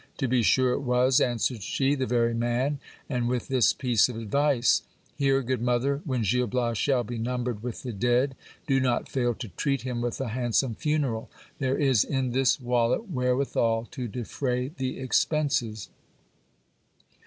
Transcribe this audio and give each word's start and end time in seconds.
To 0.17 0.27
be 0.27 0.41
sure 0.41 0.73
it 0.73 0.79
was, 0.79 1.21
answered 1.21 1.61
she; 1.61 1.93
the 1.93 2.07
very 2.07 2.33
man; 2.33 2.79
and 3.07 3.29
with 3.29 3.49
this 3.49 3.71
piece 3.71 4.09
of 4.09 4.15
advice: 4.17 4.81
Here, 5.15 5.43
good 5.43 5.61
mother, 5.61 6.01
when 6.05 6.23
Gil 6.23 6.47
Bias 6.47 6.79
shall 6.79 7.03
be 7.03 7.19
numbered 7.19 7.61
with 7.61 7.83
the 7.83 7.93
dead, 7.93 8.35
do 8.65 8.79
not 8.79 9.07
fail 9.07 9.35
to 9.35 9.49
treat 9.49 9.83
him 9.83 10.01
with 10.01 10.19
a 10.19 10.29
hand 10.29 10.55
some 10.55 10.73
funeral; 10.73 11.29
there 11.59 11.77
is 11.77 12.03
in 12.03 12.31
this 12.31 12.59
wallet 12.59 13.11
wherewithal 13.11 13.89
to 13.91 14.07
defray 14.07 14.69
the 14.69 14.99
expenses. 14.99 15.87